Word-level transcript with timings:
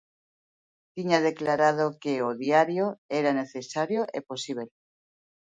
Tiña 0.95 1.19
declarado 1.29 1.85
que 2.01 2.13
o 2.29 2.31
diario 2.43 2.85
era 3.19 3.31
necesario 3.41 4.01
e 4.17 4.19
posíbel. 4.29 4.69